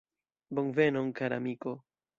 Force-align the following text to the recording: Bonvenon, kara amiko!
Bonvenon, 0.59 1.13
kara 1.21 1.41
amiko! 1.43 1.77